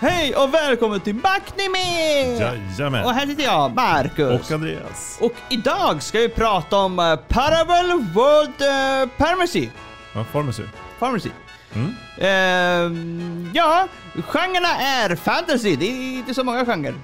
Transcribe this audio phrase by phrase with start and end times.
[0.00, 2.38] Hej och välkommen till Backnimi!
[2.40, 3.04] Jajamän.
[3.04, 4.40] Och här sitter jag, Marcus.
[4.40, 5.18] Och Andreas.
[5.20, 9.68] Och idag ska vi prata om uh, Parable World uh, Pharmacy.
[10.14, 10.62] Ja, Pharmacy.
[10.98, 11.30] Pharmacy.
[11.74, 11.94] Mm.
[12.20, 13.88] Ehm, ja,
[14.22, 15.76] genrerna är fantasy.
[15.76, 16.94] Det är inte så många genrer.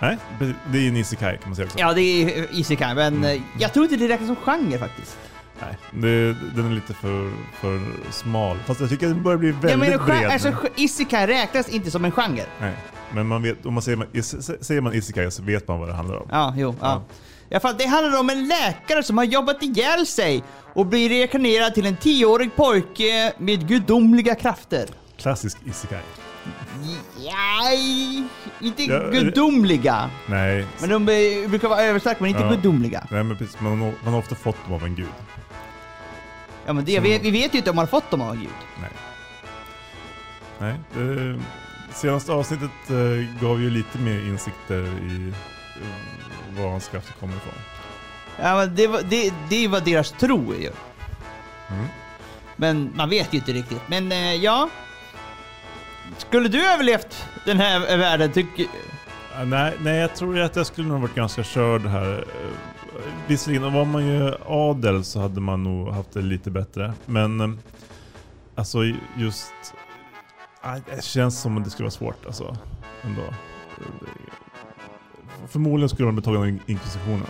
[0.00, 0.16] Nej,
[0.72, 1.78] det är en isekai kan man säga också.
[1.78, 3.24] Ja, det är isekai, men Mm.
[3.36, 5.18] eh, jag tror inte det räknas som genre faktiskt.
[5.60, 8.56] Nej, det, den är lite för, för smal.
[8.66, 10.30] Fast jag tycker att den börjar bli väldigt menar, gen- bred.
[10.30, 10.56] alltså, nu.
[10.76, 12.42] ge- isekai räknas inte som en genre.
[12.60, 12.74] Nej,
[13.12, 15.94] men man vet, om man säger, is- säger man isekai så vet man vad det
[15.94, 16.28] handlar om.
[16.30, 16.86] Ja, jo, ja.
[16.86, 17.02] Ja.
[17.50, 20.42] I alla fall, det handlar om en läkare som har jobbat ihjäl sig
[20.74, 24.86] och blir reinkarnerad till en tioårig pojke med gudomliga krafter.
[25.16, 26.00] Klassisk isekai.
[27.16, 28.22] Nej,
[28.60, 30.10] inte Ja, gudomliga.
[30.26, 32.50] Nej, Men de eh, brukar vara överstärkta, men inte Ja.
[32.50, 33.06] gudomliga.
[33.10, 35.08] nej men precis, man, man har ofta fått dem av en gud.
[36.66, 38.48] Ja, men det, vi, vi vet ju inte om man har fått dem av Gud.
[38.80, 38.90] Nej.
[40.58, 45.34] Nej, det senaste avsnittet eh, gav ju lite mer insikter i eh,
[46.56, 47.54] var hans krafter kommer ifrån.
[48.40, 50.70] Ja, men det, var- det, det är vad deras tro är ju.
[51.70, 51.86] Mm.
[52.56, 53.80] Men man vet ju inte riktigt.
[53.86, 54.68] Men eh, ja.
[56.18, 58.66] Skulle du överlevt den här världen, tycker...
[59.44, 62.24] Nej, nej, jag tror att jag skulle nog varit ganska körd här.
[63.26, 66.92] Visserligen, var man ju adel så hade man nog haft det lite bättre.
[67.06, 67.48] Men eh,
[68.54, 68.78] alltså
[69.16, 69.52] just...
[70.96, 72.56] Det känns som att det skulle vara svårt alltså.
[73.02, 73.22] Ändå
[75.43, 77.25] Eh, Förmodligen skulle man bli tagen av in- inkvisitionen.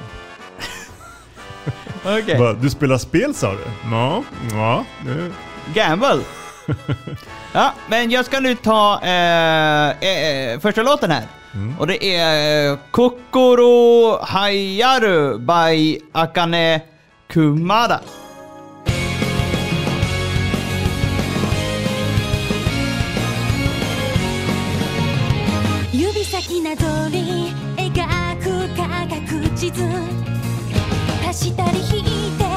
[2.05, 2.37] Okej.
[2.37, 3.57] Bara, Du spelar spel sa du?
[3.91, 4.85] Ja, ja.
[5.05, 5.31] Det,
[5.73, 6.19] Gamble.
[7.53, 11.23] ja, men jag ska nu ta eh, eh, första låten här.
[11.53, 11.79] mm.
[11.79, 16.81] Och det är eh, Kokoro Hayaru by Akane
[17.27, 18.01] Kumada.
[25.91, 27.72] 指先なぞり描く科学
[29.54, 29.82] 地図。
[31.28, 32.53] 足したり引いて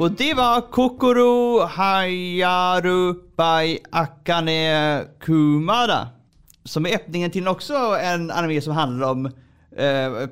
[0.00, 6.08] Och det var Kokoro Hayaru by Akane Kumada.
[6.64, 9.32] Som är öppningen till också en anime som handlar om uh,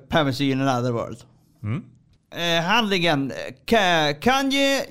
[0.08, 1.18] Piracy in another world.
[1.62, 1.84] Mm.
[2.30, 3.32] Eh, handlingen.
[3.64, 4.86] Ka Kanye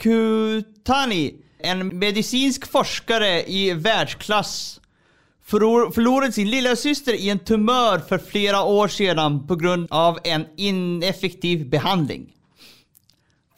[0.00, 4.80] Yukutani, en medicinsk forskare i världsklass,
[5.44, 10.18] förlor förlorade sin lilla syster i en tumör för flera år sedan på grund av
[10.24, 12.34] en ineffektiv behandling.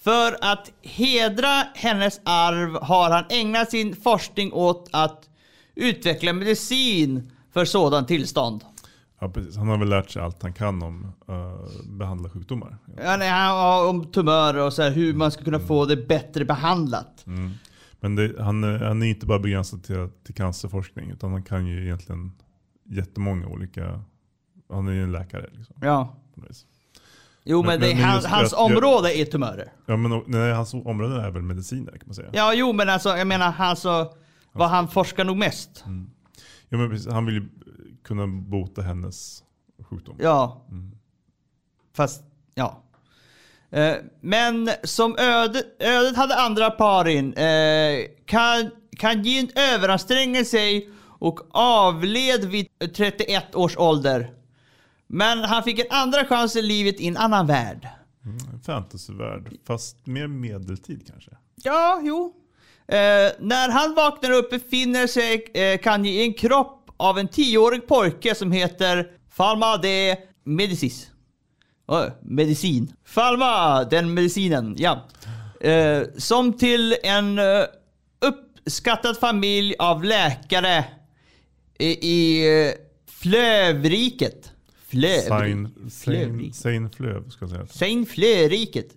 [0.00, 5.28] För att hedra hennes arv har han ägnat sin forskning åt att
[5.74, 8.64] utveckla medicin för sådant tillstånd.
[9.20, 9.56] Ja, precis.
[9.56, 12.78] Han har väl lärt sig allt han kan om uh, behandla sjukdomar.
[12.96, 16.44] Ja, nej, han om tumörer och så här, hur man ska kunna få det bättre
[16.44, 17.26] behandlat.
[17.26, 17.50] Mm.
[18.00, 21.66] Men det, han, är- han är inte bara begränsad till, till cancerforskning utan han kan
[21.66, 22.32] ju egentligen
[22.90, 24.00] jättemånga olika...
[24.70, 25.46] Han är ju en läkare.
[25.52, 26.16] Liksom, Ja.
[27.44, 29.72] Jo, Men- men, det, men- men han, just hans jag- jag- område är tumörer.
[29.86, 32.28] Ja, men nej, hans område är väl mediciner kan man säga.
[32.32, 34.12] Ja, jo, men alltså, jag menar, alltså,
[34.52, 35.84] vad han forskar nog mest.
[36.68, 37.48] Ja, men precis, han vill ju
[38.04, 39.42] kunna bota hennes
[39.90, 40.16] sjukdom.
[40.20, 40.66] Ja.
[40.70, 40.90] Mm.
[41.96, 42.22] Fast,
[42.54, 42.82] ja.
[43.70, 50.90] Eh, men som ödet, ödet hade andra par in, eh, kan, kan Jin överanstränga sig
[51.02, 52.66] och avled vid
[52.96, 54.30] 31 års ålder.
[55.12, 57.88] Men han fick en andra chans i livet i en annan värld.
[58.24, 61.30] En fantasyvärld, fast mer medeltid kanske.
[61.54, 62.34] Ja, jo.
[62.88, 67.86] Eh, när han vaknar upp befinner sig eh, Kanye i en kropp av en tioårig
[67.86, 71.10] pojke som heter Falma de Medicis.
[71.86, 72.92] Oh, medicin.
[73.04, 75.08] Falma, den medicinen, ja.
[75.60, 77.64] Eh, som till en eh,
[78.20, 80.84] uppskattad familj av läkare
[81.78, 82.72] i, i eh,
[83.06, 84.52] Flövriket.
[86.96, 87.66] Flöv ska jag säga.
[87.66, 88.88] Saint Flöriket.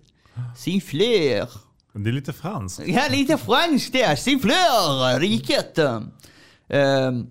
[0.56, 1.48] Saint Fleur.
[1.94, 2.82] Men det är lite franskt.
[2.86, 4.16] Ja, lite franskt där.
[4.16, 5.78] Sifflör, riket.
[5.78, 7.26] Ehm,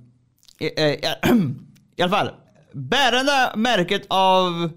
[0.59, 1.13] eh, eh,
[1.95, 2.29] I alla fall.
[2.73, 4.71] Bärande märket av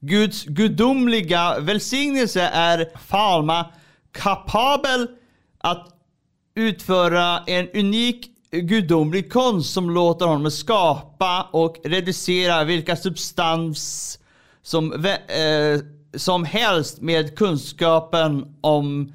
[0.00, 3.72] Guds gudomliga välsignelse är Falma
[4.12, 5.08] kapabel
[5.58, 5.88] att
[6.54, 14.18] utföra en unik gudomlig konst som låter honom skapa och reducera vilka substans
[14.62, 15.80] som, eh,
[16.14, 19.12] som helst med kunskapen om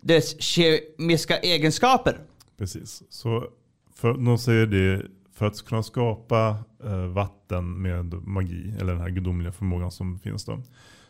[0.00, 2.18] dess kemiska egenskaper.
[2.58, 3.02] Precis.
[3.10, 3.44] Så
[3.94, 9.10] för, de säger det, för att kunna skapa eh, vatten med magi, eller den här
[9.10, 10.62] gudomliga förmågan som finns då.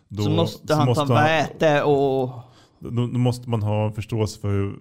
[0.09, 2.31] då så måste han ta väte och...
[2.83, 4.79] Då, då måste man ha en förståelse för hur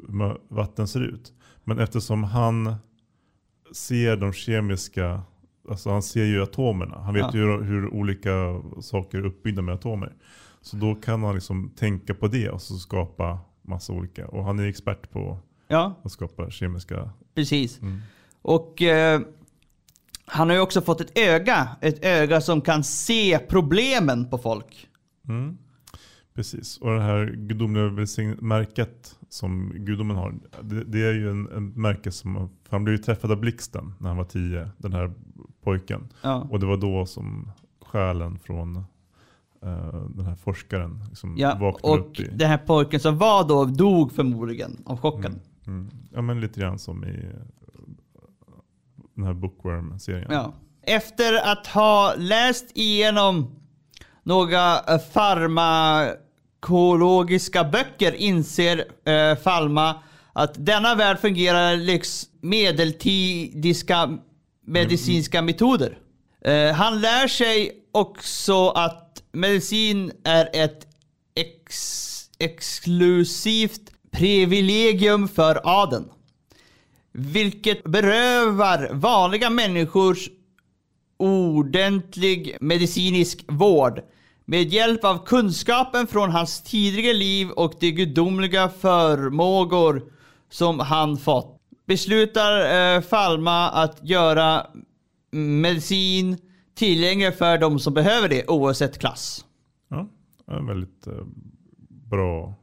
[0.55, 1.33] vatten ser ut.
[1.69, 2.75] Men eftersom han
[3.73, 5.21] ser de kemiska,
[5.69, 6.99] alltså han ser ju atomerna.
[6.99, 7.31] Han vet Ja.
[7.33, 10.13] ju hur, hur olika saker är uppbyggda med atomer.
[10.61, 14.27] Så då kan han liksom tänka på det och så skapa massa olika.
[14.27, 17.09] Och han är expert på Ja, att skapa kemiska...
[17.35, 17.81] precis.
[17.81, 17.99] Mm.
[18.41, 19.21] Och eh,
[20.25, 21.69] han har ju också fått ett öga.
[21.81, 24.87] Ett öga som kan se problemen på folk.
[25.27, 25.57] Mm.
[26.39, 26.77] Precis.
[26.77, 28.07] Och det här gudomliga
[28.39, 30.33] märket som gudomen har.
[30.61, 34.07] Det, det är ju en, en märke som, han blev ju träffad av blixten när
[34.07, 35.13] han var tio, den här
[35.63, 36.09] pojken.
[36.21, 36.47] Ja.
[36.51, 37.51] Och det var då som
[37.85, 38.75] själen från
[39.63, 42.27] eh, den här forskaren liksom Ja, vaknade och upp i.
[42.27, 45.39] den här pojken som var då dog förmodligen av chocken.
[45.67, 45.89] Mm.
[46.13, 47.39] Ja men lite grann som i eh,
[49.15, 50.31] den här Bookworm-serien.
[50.31, 50.53] Ja.
[50.81, 53.55] Efter att ha läst igenom
[54.23, 54.99] några eh,
[56.61, 64.17] farmakologiska böcker inser eh, Falma att denna värld fungerar liksom medeltidiska
[64.65, 65.97] medicinska metoder.
[66.41, 70.87] Eh, han lär sig också att medicin är ett
[71.35, 76.09] ex- exklusivt privilegium för adeln.
[77.11, 80.29] Vilket berövar vanliga människors
[81.17, 84.01] ordentlig medicinsk vård.
[84.49, 90.11] Med hjälp av kunskapen från hans tidigare liv och de gudomliga förmågor
[90.49, 94.67] som han fått beslutar eh, Falma att göra
[95.31, 96.37] medicin
[96.75, 99.45] tillgänglig för de som behöver det oavsett klass.
[99.89, 100.07] Ja,
[100.47, 101.13] en väldigt eh,
[101.87, 102.55] bra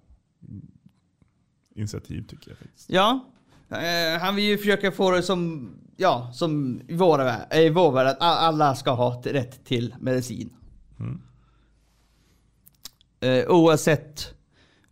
[1.75, 2.91] initiativ tycker jag faktiskt.
[2.91, 3.25] Ja,
[3.69, 7.23] eh, han vill ju försöka få det som, ja, som i vår
[7.55, 10.51] i vår värld att alla ska ha rätt till medicin.
[10.99, 11.21] Mm.
[13.21, 14.35] Eh, oavsett,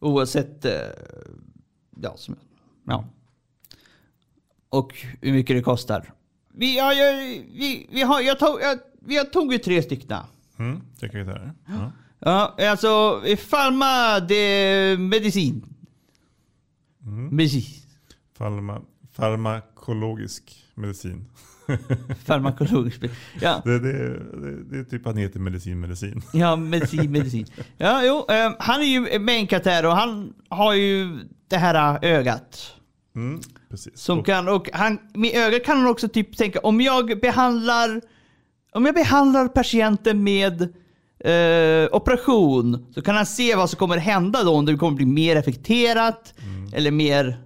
[0.00, 0.72] oavsett, eh,
[2.00, 2.36] ja, som,
[2.84, 3.04] ja.
[4.68, 6.12] Och hur mycket det kostar.
[6.54, 7.16] Vi, ja, jag,
[7.52, 10.18] vi, vi har, jag tog, jag, vi har tagit tre stycken.
[10.58, 11.54] Mm, jag säga.
[11.66, 11.92] Ja.
[12.18, 15.64] Ja, alltså Pharma de medicin.
[17.30, 17.82] Medicin.
[18.34, 21.26] Farma, farmakologisk medicin.
[22.24, 23.00] Farmakologisk.
[23.40, 23.92] Ja, Det, det,
[24.70, 26.22] det, är typ han heter medicin, medicin.
[26.32, 27.46] ja, medicin, medicin.
[27.78, 31.18] Ja, jo, eh, han är ju main karaktär och han har ju
[31.48, 32.72] det här ögat.
[33.16, 33.40] Mm,
[33.70, 33.98] precis.
[33.98, 38.00] Som Och- kan, och han, med ögat kan han också typ tänka, om jag behandlar
[38.72, 40.62] om jag behandlar patienten med
[41.24, 45.06] eh, operation så kan han se vad som kommer hända då, om det kommer bli
[45.06, 46.34] mer effekterat
[46.72, 47.38] eller mer...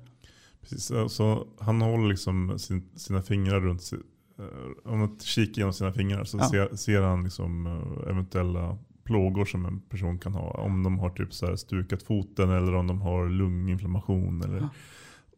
[0.71, 3.97] Precis, alltså, han håller liksom sin, sina fingrar runt si-
[4.39, 6.49] eh, Om man kikar genom sina fingrar så Ja.
[6.49, 10.51] ser, ser han liksom eh, eventuella plågor som en person kan ha.
[10.51, 14.43] Om de har typ så här stukat foten eller om de har lunginflammation.
[14.43, 14.69] Eller,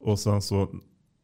[0.00, 0.68] Och sen så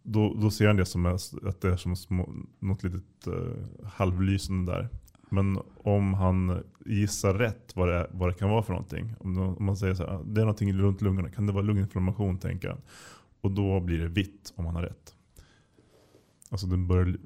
[0.02, 4.72] då, då ser han det som att det är som små, något litet uh, halvlysande
[4.72, 4.88] där.
[5.30, 9.14] Men om han gissar rätt vad det, är, vad det kan vara för någonting.
[9.20, 11.30] Om, de, om man säger så här, det är någonting runt lungorna.
[11.30, 12.80] Kan det vara lunginflammation tänker han.
[13.46, 15.14] Och då blir det vitt om han har rätt.
[16.50, 17.16] Alltså den börjar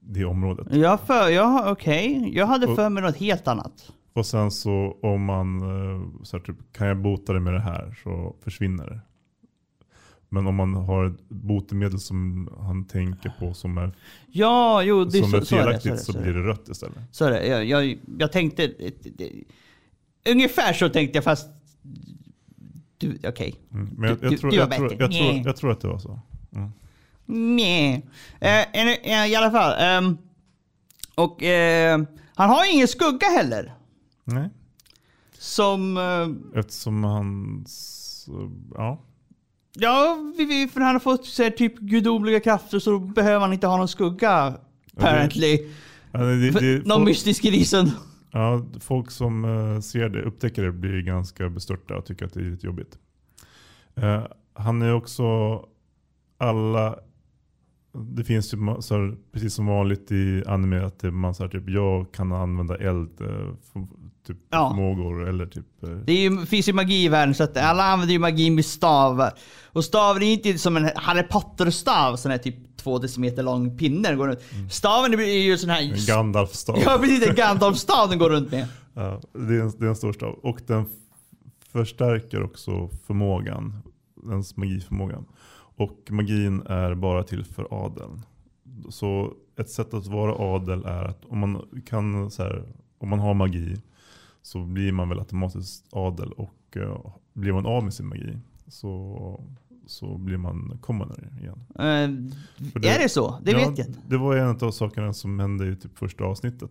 [0.00, 0.66] det området.
[0.74, 2.30] Ja, för, ja okej.
[2.34, 3.92] Jag hade Och- för mig något helt annat.
[4.12, 7.60] Och sen så om man eh, så här, typ, kan jag bota det med det
[7.60, 9.00] här så försvinner det.
[10.28, 13.92] Men om man har ett botemedel som han tänker på som är,
[14.26, 15.64] Ja, jo, det som så, är så är det.
[15.64, 16.98] felaktigt Så är det, så, blir det rött istället.
[17.10, 17.46] Så är det.
[17.46, 18.72] Jag, jag, jag tänkte...
[20.30, 21.48] Ungefär så tänkte jag fast...
[22.98, 23.54] Du, okej.
[23.72, 23.90] Mm.
[23.98, 24.18] Men jag,
[25.56, 26.20] tror, att det var så.
[26.54, 26.72] Mm.
[27.56, 28.06] Nej.
[28.40, 29.74] Eh, I alla fall.
[29.78, 30.18] ehm,
[31.14, 32.00] och eh,
[32.34, 33.74] han har ingen skugga heller.
[34.24, 34.48] Nej,
[35.38, 35.96] Som...
[35.96, 37.64] eh, eftersom han...
[38.74, 38.98] Ja,
[39.80, 40.18] ja,
[40.72, 43.88] för han har fått så här, typ gudomliga krafter så behöver han inte ha någon
[43.88, 44.54] skugga.
[44.96, 45.58] Apparently.
[46.12, 47.90] Ja, det, det, det, någon mystisk reason
[48.30, 52.40] ja, folk som eh, ser det, upptäcker det, blir ganska bestörta och tycker att det
[52.40, 52.98] är lite jobbigt.
[53.94, 55.24] Eh, han är också
[56.38, 56.98] alla
[57.92, 61.50] det finns typ ju så här, precis som vanligt i anime att man så här,
[61.50, 63.54] typ, jag kan använda eld eh,
[64.28, 64.70] typ Ja.
[64.70, 67.84] förmågor eller typ eh, Det är ju, finns ju magi i världen så att alla
[67.84, 69.32] använder ju magi med stavar.
[69.72, 74.14] Och staven är inte som en Harry Potter-stav, sån här typ två decimeter lång pinne.
[74.14, 74.40] Går runt.
[74.70, 75.82] Staven är ju sån här...
[75.82, 76.78] en Gandalf-stav.
[76.84, 78.66] Ja precis, en Gandalf-stav den går runt med.
[78.94, 80.32] Ja, det, är en, det är en stor stav.
[80.42, 80.84] Och den
[81.72, 83.74] förstärker också förmågan.
[84.30, 85.24] Ens magiförmågan.
[85.76, 88.22] Och magin är bara till för adeln.
[88.90, 92.64] Så ett sätt att vara adel är att om man, kan, så här,
[92.98, 93.76] om man har magi
[94.48, 96.32] så blir man väl automatiskt adel.
[96.32, 97.00] Och eh,
[97.32, 98.38] blir man av med sin magi
[98.68, 99.44] så,
[99.86, 101.64] så blir man commoner igen.
[102.72, 103.38] För det- är det så?
[103.42, 104.00] Det Ja, vet jag inte.
[104.08, 106.70] Det var en av sakerna som hände i typ första avsnittet.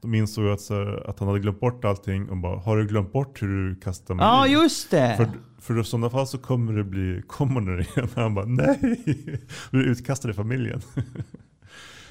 [0.00, 2.86] De insåg att, så här, att han hade glömt bort allting och bara, har du
[2.86, 4.26] glömt bort hur du kastar magi?
[4.26, 5.16] Ja, just det.
[5.16, 8.08] För, för i sådana fall så kommer det bli commoner igen.
[8.14, 8.78] Han bara, nej!
[9.70, 10.80] Du är utkastad i familjen.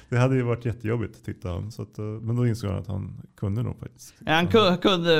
[0.08, 1.72] Det hade ju varit jättejobbigt tyckte han.
[1.72, 4.14] Så att, eh, men då insåg han att han kunde nog faktiskt.
[4.26, 5.14] Han ku- kunde...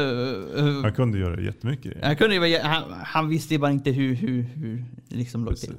[0.58, 2.04] eh, Han kunde göra jättemycket.
[2.04, 5.76] han, kunde han, han visste ju bara inte hur, hur, hur det liksom låg till.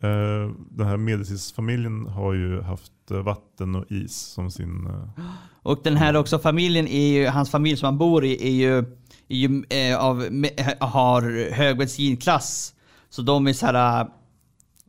[0.00, 4.86] Eh, Den här Medicis-familjen har ju haft vatten och is som sin...
[4.86, 5.24] eh,
[5.62, 8.78] Och den här också familjen är ju, hans familj som han bor i är ju,
[9.28, 10.16] är ju eh, av,
[10.80, 12.74] har hög bensinklass.
[13.10, 14.06] Så de är så här,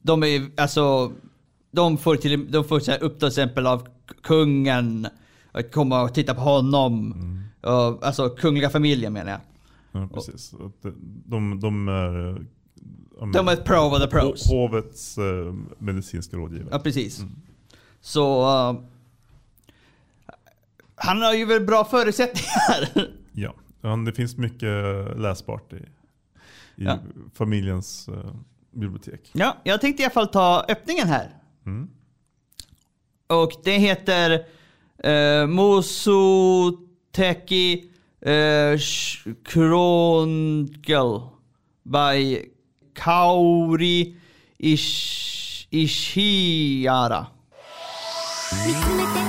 [0.01, 1.11] de är alltså,
[1.75, 3.87] de får till, de får så här upp till exempel av
[4.23, 5.07] kungen,
[5.51, 7.13] att komma och titta på honom.
[7.61, 9.41] Och, alltså kungliga familjen menar jag.
[10.01, 10.53] Ja, precis.
[10.81, 10.93] De,
[11.25, 12.29] de, de är...
[12.29, 12.37] eh,
[13.19, 14.47] ja, De är ett pro of the pros.
[14.47, 16.69] ho- Hovets eh, medicinska rådgivare.
[16.71, 17.21] Ja, precis.
[18.01, 18.41] Så...
[18.43, 18.75] eh,
[20.95, 23.07] han har ju väl bra förutsättningar.
[23.35, 23.53] Ja.
[24.05, 24.69] Det finns mycket
[25.17, 25.83] läsbart i, i
[26.75, 26.97] Ja.
[27.33, 28.35] familjens eh,
[28.71, 29.29] bibliotek.
[29.33, 31.29] ja, jag tänkte i alla fall ta öppningen här.
[31.65, 31.89] Mm.
[33.27, 34.45] Och det heter
[35.03, 36.93] eh, Mosoteki
[38.21, 38.77] eh,
[39.45, 41.21] Chronicle
[41.83, 42.45] by
[42.93, 44.17] Kauri...
[44.63, 47.27] Ish Ishiara.
[48.51, 49.22] Mm.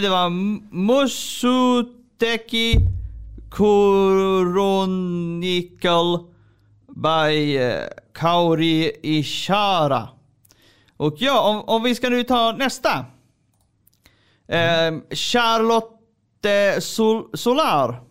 [0.00, 0.30] Det var
[0.70, 2.76] Musuteki
[3.56, 4.98] Chronicle
[6.88, 7.84] by eh,
[8.14, 10.08] Kaori Ishara.
[10.96, 13.04] Och ja, om, om vi ska nu ta nästa.
[14.48, 18.02] Eh, Charlotte Sol Solar.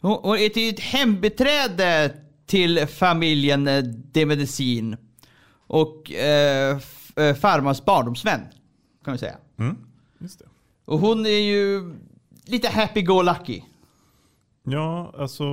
[0.00, 2.14] Hon, hon är till ett hembiträde
[2.46, 3.68] till familjen
[4.12, 4.96] De Medicin.
[5.66, 6.78] Och eh,
[7.16, 8.40] eh, farmors barndomsvän.
[9.04, 9.36] Kan vi säga.
[9.58, 9.76] Mm,
[10.18, 10.49] just det.
[10.90, 11.94] Och hon är ju
[12.44, 13.62] lite happy-go-lucky.
[14.62, 15.44] Ja, alltså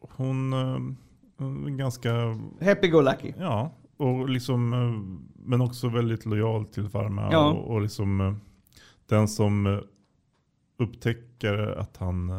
[0.00, 2.12] hon eh, är ganska,
[2.60, 3.32] Happy-go-lucky.
[3.38, 7.28] ja, och liksom, eh, men också väldigt lojal till farmor.
[7.32, 7.52] Ja.
[7.52, 8.34] Och, och liksom eh,
[9.08, 9.82] den som
[10.78, 12.32] upptäcker att han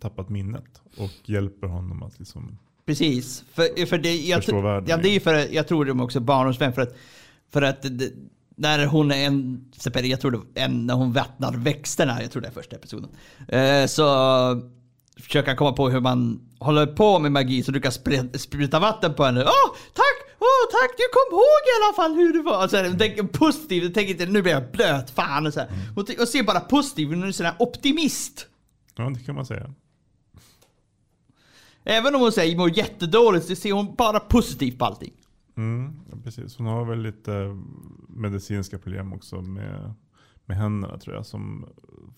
[0.00, 3.44] tappat minnet och hjälper honom att liksom, Precis.
[3.52, 6.72] För, för det, jag, Förstå världen, ja, det är för, jag tror de också barndomsvän
[6.72, 6.96] för att,
[7.50, 8.12] för att det,
[8.58, 12.48] när hon är en, jag tror det en, när hon vattnar växterna, jag tror det
[12.48, 13.10] är första episoden.
[13.48, 14.04] Eh, så
[15.20, 19.14] försöker han komma på hur man håller på med magi så du kan spruta, vatten
[19.14, 19.40] på henne.
[19.44, 20.34] Åh, tack!
[20.38, 20.90] Åh, tack!
[20.96, 22.62] Du kom ihåg i alla fall hur det var.
[22.62, 25.68] Alltså, jag tänker positivt, jag tänker inte nu blir jag blöt, fan och så här.
[26.06, 28.46] T- och ser bara positivt, hon är en sån här optimist.
[28.96, 29.74] ja det kan man säga.
[31.84, 35.12] Även om hon säger mår jättedåligt så ser hon bara positivt på allting.
[35.58, 35.92] Mm,
[36.24, 36.56] precis.
[36.58, 37.56] Hon har väl lite
[38.08, 39.94] medicinska problem också med,
[40.46, 41.68] med händerna tror jag som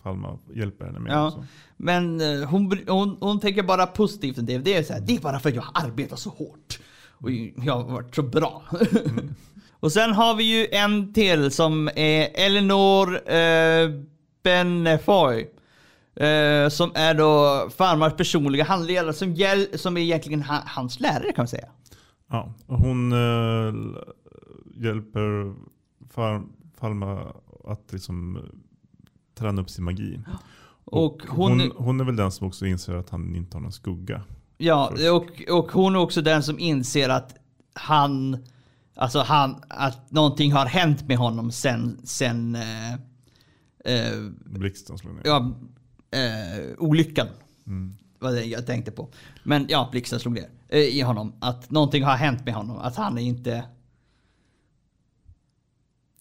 [0.03, 1.13] Falma hjälper henne med.
[1.13, 1.45] Ja, också.
[1.77, 4.59] men eh, hon, hon, hon tänker bara positivt om det.
[4.59, 6.79] Det är, så här, det är bara för att jag arbetar så hårt.
[7.13, 8.63] Och jag har varit så bra.
[9.81, 13.91] och sen har vi ju en till som är Eleanor eh,
[14.43, 15.51] Benefoy.
[16.17, 21.33] Eh, som är då farmars personliga handledare som, hjäl- som är egentligen ha- hans lärare
[21.33, 21.69] kan man säga.
[22.31, 23.75] Ja, hon eh,
[24.75, 25.55] hjälper
[26.11, 26.43] far,
[26.75, 28.43] Falma att liksom eh,
[29.35, 30.21] träna upp sin magi.
[30.85, 33.73] Och hon, hon, hon är väl den som också inser att han inte har någon
[33.73, 34.23] skugga.
[34.57, 37.37] ja, och, och hon är också den som inser att
[37.73, 38.37] han,
[38.95, 42.93] alltså han, att någonting har hänt med honom sen, sen eh,
[43.85, 45.23] eh, Blixten slår ner.
[45.25, 45.55] ja,
[46.11, 47.27] eh, olyckan.
[47.67, 47.97] Mm.
[48.21, 49.09] Var det jag tänkte på.
[49.43, 51.33] Men ja, blixten slog ner eh, i honom.
[51.41, 52.79] Att någonting har hänt med honom.
[52.79, 53.65] Att han är inte...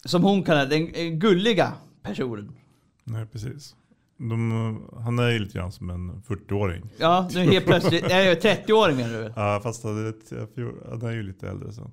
[0.06, 2.56] Som hon kallar den eh, gulliga personen.
[3.04, 3.76] Nej, precis.
[4.18, 6.90] De, han är ju lite grann som en 40-åring.
[6.98, 8.06] Ja, nu helt plötsligt.
[8.10, 9.34] Nej, 30-åring menar du?
[9.36, 11.92] Ja, fast han är, han är ju lite äldre sen.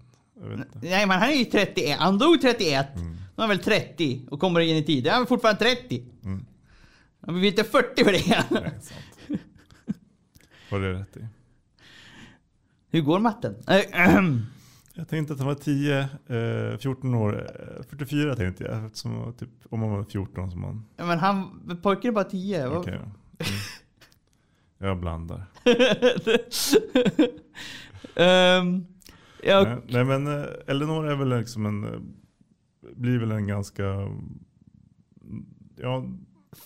[0.82, 1.98] Nej, men han är ju 31.
[1.98, 2.86] Han dog 31.
[2.96, 5.04] Nu är han väl 30 och kommer in i tid.
[5.04, 6.04] Då är han fortfarande 30.
[6.24, 6.46] Mm.
[7.26, 8.44] Han blir inte 40 för det.
[8.50, 9.15] Nej, sant.
[10.70, 11.26] Var det rätt i?
[12.90, 13.54] Hur går matten?
[13.68, 14.20] Eh.
[14.98, 17.46] Jag tänkte att han var 10, eh, 14 år.
[17.78, 18.84] eh, 44 tänkte jag.
[18.86, 20.84] Eftersom, typ, om man var 14 som man...
[20.96, 22.68] Men han, pojken är bara 10.
[22.68, 22.98] Vad- Okej då.
[23.00, 23.12] Mm.
[24.78, 25.44] Jag blandar.
[28.16, 28.86] Ehm,
[29.42, 31.84] ja, Nej, nej men eh, Eleanor är väl liksom en...
[31.84, 32.00] eh,
[32.96, 33.82] Blir väl en ganska...
[35.76, 36.04] Ja,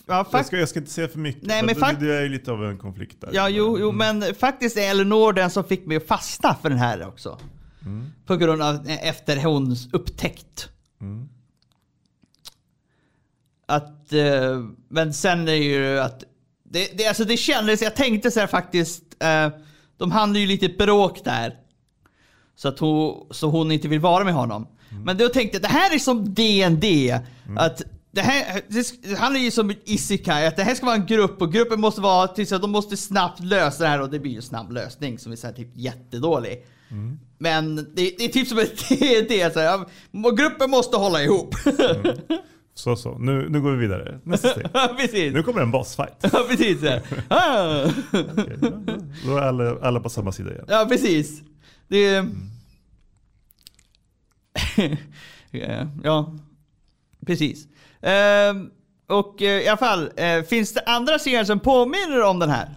[0.05, 1.43] ja, jag ska, jag ska inte säga för mycket.
[1.47, 3.29] Nej, men fakt- det är ju lite av en konflikt där.
[3.33, 4.19] Ja, jo, jo Mm.
[4.21, 7.39] men faktiskt är Eleanor den som fick mig att fastna för den här också.
[7.85, 8.09] Mm.
[8.25, 10.69] På grund av eh, efter hons upptäckt.
[11.01, 11.29] Mm.
[13.65, 16.23] Att, eh, men sen är ju att,
[16.63, 19.49] det, det, alltså det kändes, jag tänkte så här faktiskt, eh,
[19.97, 21.55] de hade ju lite bråk där.
[22.55, 24.67] Så att hon, så hon inte vill vara med honom.
[25.05, 27.19] Men då tänkte jag, det här är som D&D
[27.57, 31.41] Att det här, det handlar ju som Isekai, att det här ska vara en grupp
[31.41, 34.31] och gruppen måste vara tills att de måste snabbt lösa det här och det blir
[34.31, 36.65] ju en snabb lösning som är så här typ jättedålig.
[37.37, 39.85] Men det, det är typ som ett D&D så här,
[40.35, 41.55] gruppen måste hålla ihop.
[42.73, 44.19] Så så, nu, nu går vi vidare.
[44.23, 44.49] Nästa
[45.07, 45.33] steg.
[45.33, 46.15] Nu kommer en bossfight.
[46.33, 46.79] Ja, precis.
[46.79, 46.87] så.
[47.27, 47.89] Ah.
[48.11, 48.21] Ja.
[49.25, 50.65] Då är alla, alla på samma sida igen.
[50.67, 51.41] Ja, precis.
[51.87, 52.25] Det...
[55.51, 56.35] Ja, ja,
[57.25, 57.67] precis.
[58.01, 58.69] Ehm,
[59.07, 62.69] och eh, i alla fall, eh, finns det andra serier som påminner om den här?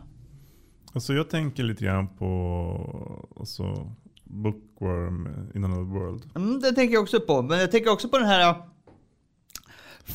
[0.92, 3.92] Alltså jag tänker lite grann på alltså,
[4.24, 6.30] Bookworm in another world.
[6.36, 7.42] Mm, det tänker jag också på.
[7.42, 8.66] Men jag tänker också på den här ja,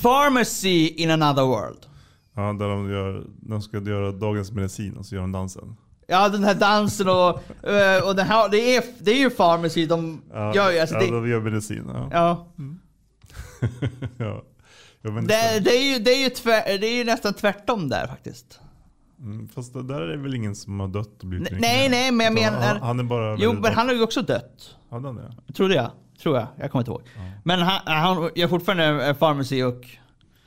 [0.02, 1.86] Pharmacy in another world.
[2.36, 5.76] Ja, där de, gör, de ska göra dagens medicin och så gör de dansen.
[6.08, 9.86] Ja, den här dansen och, eh, och den här, det är, det är ju Pharmacy
[9.86, 10.82] de Ja, gör.
[10.82, 11.84] Alltså ja det, de gör medicin.
[11.94, 12.10] Ja.
[12.12, 12.48] ja.
[14.18, 14.44] ja.
[15.02, 15.28] Jag.
[15.28, 18.60] Det, det, är ju, det, är ju tvär, det är ju nästan tvärtom där faktiskt.
[19.20, 22.12] Mm, fast det där är väl ingen som har dött och blivit Nej, nej, nej,
[22.12, 24.76] men jag Utan menar- Han, han är bara Jo, men han har ju också dött.
[24.90, 25.54] Hade han det?
[25.54, 25.92] Trodde jag.
[26.22, 26.48] Tror jag.
[26.58, 27.02] Jag kommer inte ihåg.
[27.44, 29.88] Men han, han gör fortfarande eh, pharmacy och...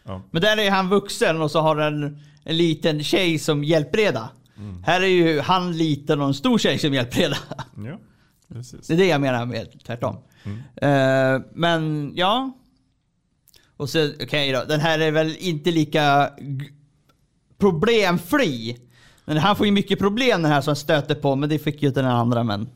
[0.04, 0.22] Ja.
[0.30, 4.28] Men där är han vuxen och så har en, en liten tjej som hjälpreda.
[4.56, 4.82] Mm.
[4.84, 7.36] Här är ju han liten och en stor tjej som hjälpreda.
[7.76, 7.98] Ja,
[8.48, 8.86] precis.
[8.86, 10.16] Det är det jag menar med tvärtom.
[10.44, 10.58] Mm.
[10.76, 12.52] Eh, men ja.
[13.82, 14.64] Och så, okej då.
[14.68, 16.30] Den här är väl inte lika
[17.58, 18.78] problemfri.
[19.24, 21.90] Men han får ju mycket problem den här som stöter på, men det fick ju
[21.90, 22.44] den andra.
[22.44, 22.68] Men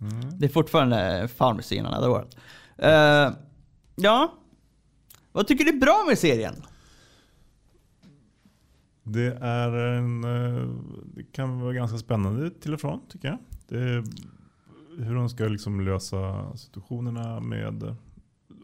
[0.00, 0.38] Mm.
[0.38, 2.34] det är fortfarande Pharmacy in another world.
[2.78, 3.36] Eh,
[3.96, 4.34] ja.
[5.32, 6.54] Vad tycker du är bra med serien?
[9.02, 10.24] Det är en...
[10.24, 10.68] eh,
[11.16, 13.38] Det kan vara ganska spännande till och från tycker jag.
[13.68, 14.04] Det
[15.04, 17.96] hur de ska liksom lösa situationerna med...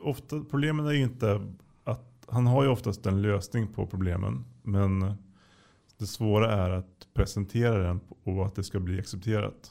[0.02, 1.40] Ofta, problemen är ju inte.
[2.30, 4.44] Han har ju oftast en lösning på problemen.
[4.62, 5.14] Men
[5.98, 9.70] det svåra är att presentera den och att det ska bli accepterat.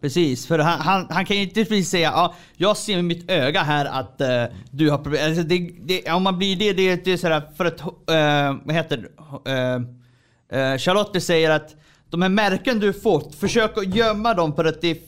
[0.00, 3.30] Precis, för han, han, han kan ju inte precis säga ja, jag ser med mitt
[3.30, 5.26] öga här att uh, du har problem.
[5.26, 8.74] Alltså det, det, om man blir det, det, det är sådär för att, uh, vad
[8.74, 9.76] heter det?
[10.56, 11.76] uh, Charlotte säger att
[12.10, 14.98] de här märken du fått, försök att gömma dem för att det är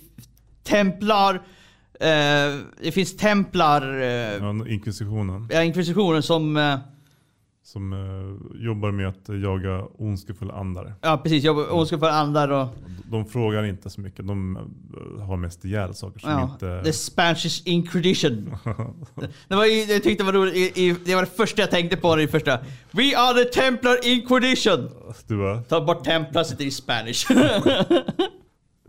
[0.62, 1.42] templar,
[2.00, 5.48] eh, det finns templar, eh, Ja, inkvisitionen.
[5.52, 6.78] ja, inkvisitionen som, eh,
[7.62, 10.94] Som eh, jobbar med att jaga ondskefulla andar.
[11.00, 12.68] ja precis, jobbar ondskefulla andar och
[13.10, 14.26] De frågar inte så mycket.
[14.26, 16.82] De eh, har mest ihjäl saker som Ja, inte...
[16.84, 18.56] The Spanish Inquisition.
[19.48, 22.20] det var ju, jag tyckte det var roligt, det var det första jag tänkte på
[22.20, 22.58] i första.
[22.90, 24.90] We are the Templar Inquisition!
[25.26, 25.62] Du va?
[25.68, 27.26] Ta bort Templar sitter i Spanish.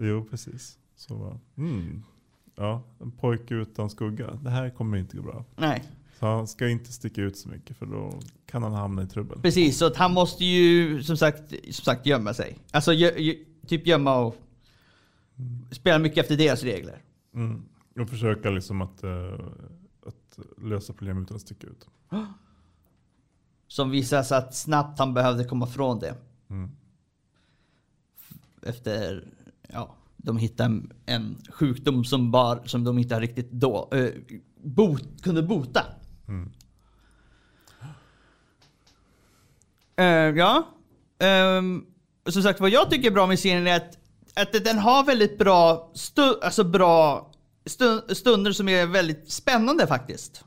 [0.01, 0.77] Jo, precis.
[0.97, 1.39] Så va.
[1.57, 2.03] Mm.
[2.59, 4.39] Ja, en pojke utan skugga.
[4.43, 5.45] Det här kommer inte gå bra.
[5.55, 5.83] Nej.
[6.19, 9.41] Så han ska inte sticka ut så mycket för då kan han hamna i trubbel.
[9.41, 12.57] Precis, så att han måste ju som sagt, som sagt gömma sig.
[12.71, 13.33] Alltså gö, gö,
[13.67, 14.35] typ gömma och
[15.71, 17.01] spela mycket efter deras regler.
[17.33, 17.63] Mm.
[17.99, 19.33] Och försöka liksom att, eh,
[20.05, 21.87] att lösa problem utan att sticka ut.
[23.67, 26.15] Som visar sig att snabbt han behövde komma från det.
[26.49, 26.71] Mm.
[28.61, 29.23] Efter,
[30.23, 34.09] de hittade en, sjukdom som, bar, som de inte riktigt då, eh,
[34.63, 35.85] bot, kunde bota.
[36.27, 36.51] Mm.
[39.95, 40.67] Eh, ja.
[41.19, 41.85] Ehm,
[42.29, 43.97] som sagt vad jag tycker är bra med serien är att,
[44.35, 47.31] att den har väldigt bra, stu, alltså bra
[47.65, 50.43] stu, stunder som är väldigt spännande faktiskt.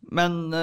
[0.00, 0.54] Men...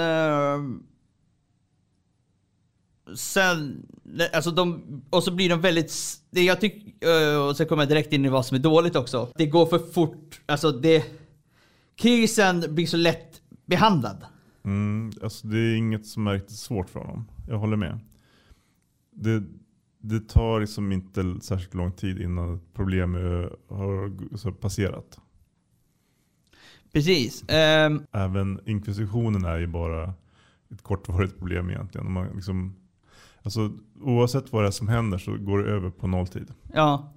[3.15, 3.86] sen,
[4.34, 5.93] alltså de, och så blir de väldigt,
[6.30, 9.32] det jag tycker, och så kommer jag direkt in i vad som är dåligt också.
[9.36, 11.06] Det går för fort, alltså det,
[11.95, 14.26] krisen blir så lätt behandlad.
[14.63, 17.26] Mm, alltså det är inget som är riktigt svårt för honom.
[17.48, 18.00] Jag håller med.
[19.12, 19.43] Det,
[20.02, 23.13] det tar liksom inte särskilt lång tid innan ett problem
[23.69, 25.19] har passerat.
[26.93, 27.43] Precis.
[27.48, 30.13] Ehm, Även inkvisitionen är ju bara
[30.74, 32.12] ett kortvarigt problem egentligen.
[32.12, 32.76] Man liksom,
[33.43, 33.71] alltså,
[34.02, 36.47] oavsett vad det är som händer så går det över på nolltid.
[36.73, 37.13] Ja.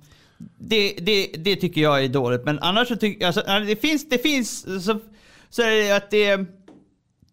[0.59, 2.45] Det, det, det tycker jag är dåligt.
[2.45, 5.01] Men annars så tycker alltså, det finns, det finns så,
[5.51, 6.47] så är det att det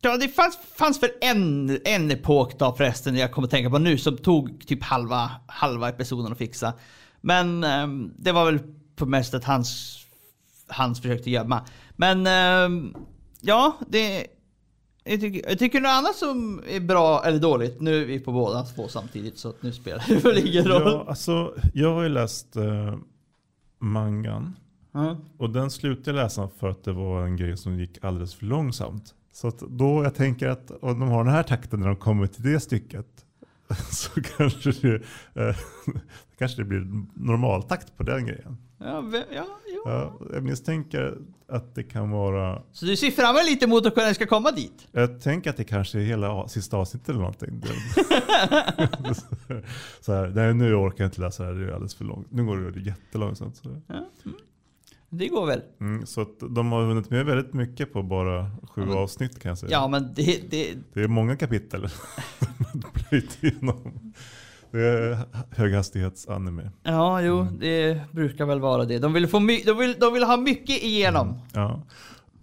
[0.01, 3.77] Ja, det fanns, fanns för en, en epok då förresten jag kommer att tänka på
[3.77, 6.73] nu som tog typ halva, halva episoden att fixa.
[7.21, 8.59] Men um, det var väl
[8.95, 9.97] på mest att hans,
[10.67, 11.65] hans försökte gömma.
[11.95, 12.27] Men
[12.71, 12.95] um,
[13.41, 14.27] ja, det...
[15.09, 17.81] Jag tycker, jag tycker något annat som är bra eller dåligt.
[17.81, 20.81] Nu är vi på båda två samtidigt så nu spelar det väl ingen roll.
[20.81, 22.95] Ja, alltså, jag har ju läst eh,
[23.79, 24.55] mangan.
[24.91, 25.17] Ja.
[25.37, 28.45] Och den slutade jag läsa för att det var en grej som gick alldeles för
[28.45, 29.13] långsamt.
[29.33, 32.43] Så då jag tänker att om de har den här takten när de kommer till
[32.43, 33.25] det stycket
[33.91, 34.95] så kanske det,
[35.41, 35.55] eh,
[36.39, 38.57] kanske det blir normaltakt på den grejen.
[38.77, 39.81] Ja, ve- ja, jo.
[39.85, 43.95] Ja, jag misstänker att det kan vara, Så du ser fram emot lite mot att
[43.95, 44.87] kunna ska komma dit?
[44.91, 47.61] jag tänker att det kanske är hela sista avsnittet eller någonting.
[50.01, 52.27] så här, nej, nu orkar jag inte läsa det här, det är alldeles för långt.
[52.31, 53.55] Nu går det jättelångsamt.
[53.57, 53.81] Så.
[53.87, 53.93] Ja.
[54.25, 54.37] Mm.
[55.09, 55.61] Det går väl?
[55.79, 59.71] Mm, så de har hunnit med väldigt mycket på bara sju avsnitt kan jag säga.
[59.71, 60.39] Ja, men det...
[60.51, 61.87] det Det är många kapitel.
[63.09, 64.13] Plöjt igenom.
[64.71, 65.17] Det är
[65.51, 66.71] höghastighetsanime.
[66.83, 68.99] ja, jo, det brukar väl vara det.
[68.99, 71.39] De vill, få de vill, de vill ha mycket igenom.
[71.53, 71.81] Ja.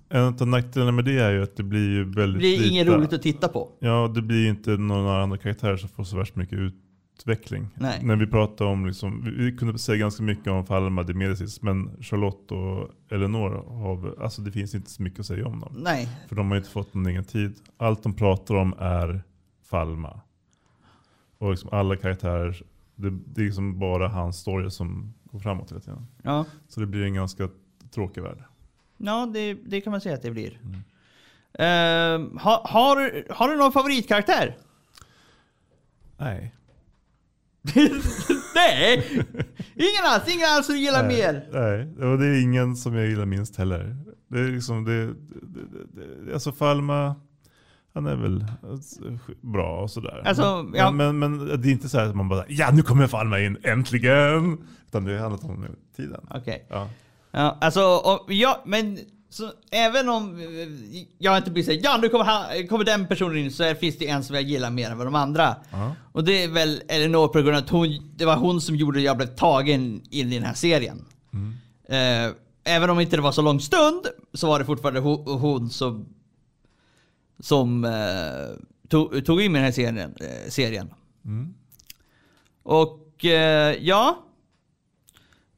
[0.08, 2.86] En av nackdelarna med det är ju att det blir ju Det väldigt blir inget
[2.86, 3.68] roligt att titta på.
[3.78, 7.68] Ja, det blir inte några andra karaktärer som får så värst mycket utveckling.
[7.74, 8.00] Nej.
[8.02, 11.62] När vi pratar om, liksom, vi- vi kunde säga ganska mycket om Falma de Medicis,
[11.62, 15.72] men Charlotte och Eleanor, har, alltså det finns inte så mycket att säga om dem.
[15.78, 16.08] Nej.
[16.28, 17.54] För de har inte fått någon egen tid.
[17.78, 19.22] Allt de pratar om är
[19.70, 20.20] Falma.
[21.38, 22.62] Och liksom alla karaktärer,
[22.94, 26.06] det, det är liksom bara hans story som går framåt hela tiden.
[26.22, 27.48] Ja, Så det blir en ganska
[27.94, 28.44] tråkig värld.
[28.96, 30.60] ja det, det kan man säga att det blir.
[31.58, 34.56] Ehm, ha, har, du- har du någon favoritkaraktär?
[36.18, 36.54] Nej.
[38.54, 39.06] Nej!
[39.74, 41.48] Ingen alls, ingen alls som du gillar nej, mer.
[41.52, 43.96] Nej, och det är ingen som jag gillar minst heller.
[44.28, 45.14] Det är liksom, det, det,
[45.94, 47.14] det, det, alltså Falma,
[47.96, 49.00] han är väl alltså,
[49.40, 50.22] bra och sådär.
[50.24, 50.90] Alltså, men, ja.
[50.90, 53.58] men, men, men det är inte så att man bara, ja nu kommer Falma in,
[53.62, 54.58] äntligen!
[54.86, 56.26] Utan det handlar om tiden.
[56.30, 56.66] Okej.
[56.70, 56.88] Ja.
[57.30, 58.98] Ja, alltså, och, ja, men
[59.30, 60.40] så, även om
[61.18, 64.08] jag inte blir såhär, ja nu kommer, han, kommer den personen in, så finns det
[64.08, 65.56] en som jag gillar mer än vad de andra.
[65.70, 65.94] Ja.
[66.12, 68.98] Och det är väl Elinor på grund av att hon, det var hon som gjorde
[68.98, 71.04] att jag blev tagen in i den här serien.
[71.88, 72.32] Eh,
[72.64, 76.15] även om inte det var så lång stund, så var det fortfarande hon, hon som,
[77.40, 80.14] som eh, tog, tog in mig i den här serien.
[80.20, 80.94] Eh, serien.
[81.24, 81.54] Mm.
[82.62, 84.22] Och eh, ja.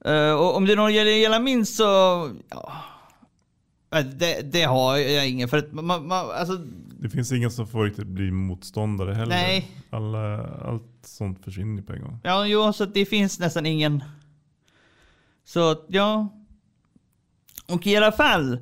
[0.05, 1.85] Eh, och om det är någon gillar minst så...
[2.51, 2.73] Ja.
[3.95, 5.49] Eh, Det, det har jag ingen.
[5.49, 6.57] För att man, man, alltså,
[7.01, 9.37] Det finns ingen som får riktigt bli motståndare heller.
[9.37, 9.71] Nej.
[9.91, 12.21] Alla, allt sånt försvinner på en gång.
[12.25, 14.05] ja, jo, så det finns nästan ingen.
[15.45, 16.29] Så ja.
[17.69, 18.59] Och i alla fall.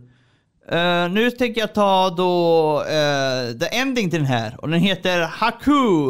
[0.72, 4.56] Uh, nu tänker jag ta då uh, the ending till den här.
[4.58, 6.08] Och den heter Haku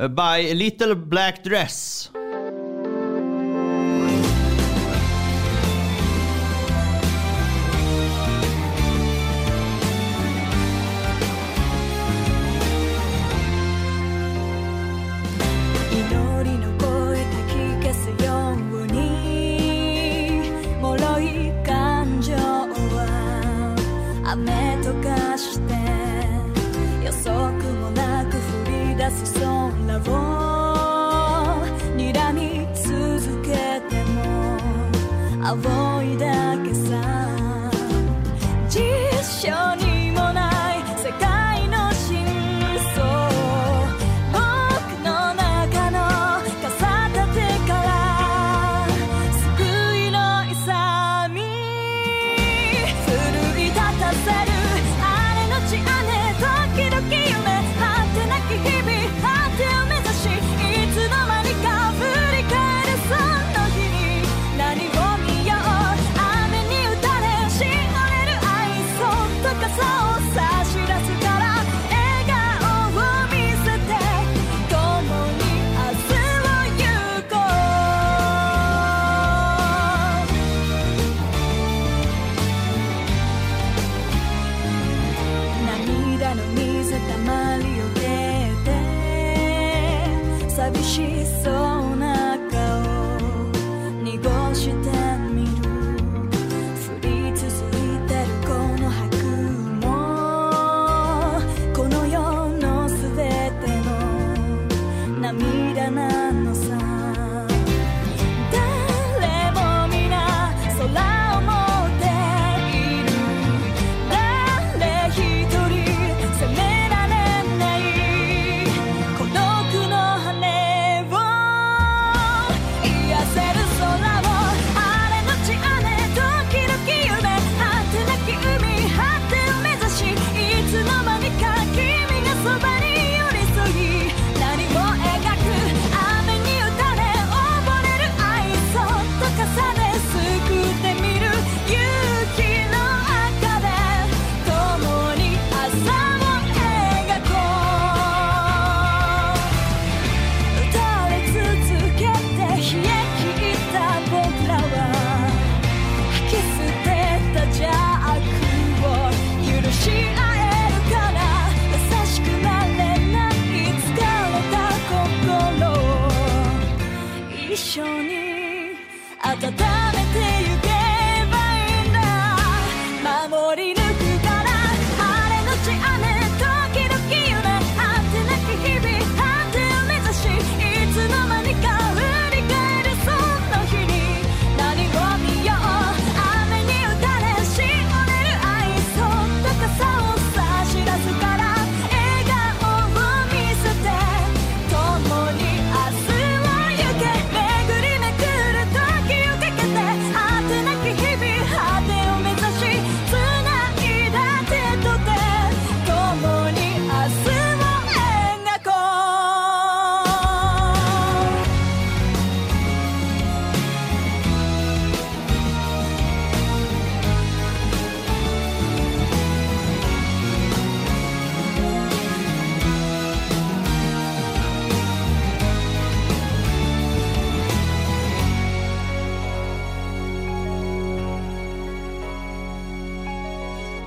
[0.00, 2.10] eh, by Little Black Dress.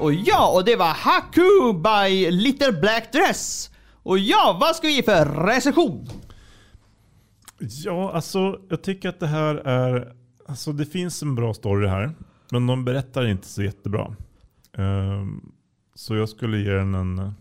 [0.05, 3.71] Och ja, och det var Haku by Little Black Dress.
[4.03, 6.07] Och ja, vad ska vi ge för recension?
[7.59, 10.13] Ja, alltså jag tycker att det här är...
[10.47, 12.15] Alltså det finns en bra story här.
[12.51, 14.15] Men de berättar inte så jättebra.
[14.77, 15.51] Ehm,
[15.95, 17.33] så jag skulle ge den en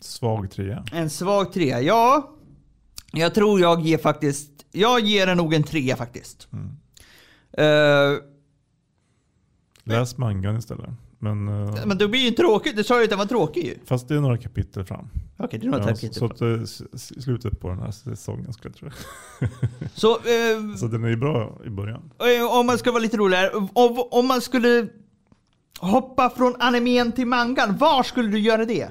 [0.00, 0.84] svag trea.
[0.92, 1.80] En svag trea.
[1.80, 2.30] Ja,
[3.12, 4.50] jag tror jag ger faktiskt...
[4.72, 6.48] Jag ger den nog en trea faktiskt.
[7.52, 8.12] Eh,
[9.84, 10.90] Läs mangan istället.
[11.22, 12.76] Men, eh, men det blir ju tråkigt.
[12.76, 13.74] Du sa ju att den var tråkig ju.
[13.84, 15.08] fast det är några kapitel fram.
[15.38, 16.14] Okej, det är några Ja, så kapitel.
[16.14, 19.48] så att, eh, slutet på den här säsongen skulle jag tro.
[19.94, 22.10] Så, eh, Så den är ju bra i början.
[22.18, 23.50] Eh, om man ska vara lite roligare.
[23.72, 24.88] Om, om man skulle
[25.80, 28.90] hoppa från animen till mangan, var skulle du göra det?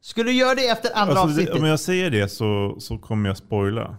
[0.00, 1.54] Skulle du göra det efter andra Alltså, det, avsnittet?
[1.62, 3.96] om jag säger det så, så kommer jag spoila.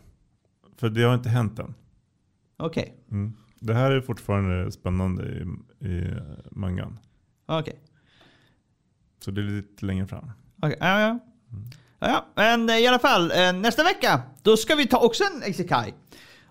[0.77, 1.73] För det har inte hänt än.
[2.57, 3.33] Okej, Mm.
[3.61, 5.41] Det här är fortfarande spännande i,
[5.87, 6.13] i
[6.51, 6.99] mangan.
[7.45, 7.79] okej.
[9.19, 10.31] Så det är lite längre fram.
[10.61, 11.19] Okej, ja, ja.
[11.99, 12.25] ja, ja.
[12.35, 15.93] Men eh, i alla fall, eh, nästa vecka, då ska vi ta också en Isekai.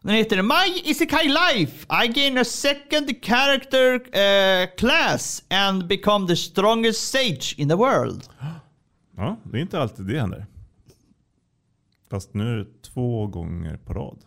[0.02, 1.86] Den heter My Isekai Life.
[2.04, 8.28] I gain a second character eh, class and become the strongest sage in the world.
[9.16, 10.46] Ja, det är inte alltid det händer.
[12.10, 14.24] Fast nu är det två gånger på rad.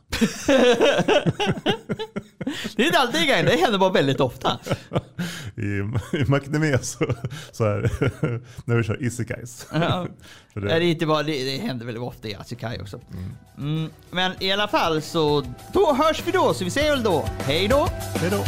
[2.76, 4.60] Det är inte alltid en det händer bara väldigt ofta.
[5.58, 5.62] i,
[6.18, 7.06] i Macadamia så,
[7.52, 7.82] så här,
[8.66, 9.68] när vi kör isekais.
[9.74, 10.08] Ja.
[10.54, 13.00] Det, det- är inte bara, det, det händer väl ofta i Asikai också.
[13.58, 16.54] Mm, men i alla fall så, då hörs vi då.
[16.54, 17.88] Så vi säger väl då, hej då!
[18.16, 18.44] Hej då!